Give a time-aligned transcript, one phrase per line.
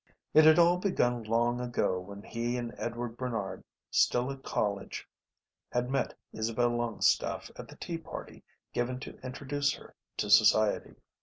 [0.33, 5.07] It had all begun long ago when he and Edward Barnard, still at college,
[5.71, 8.43] had met Isabel Longstaffe at the tea party
[8.73, 10.95] given to introduce her to society.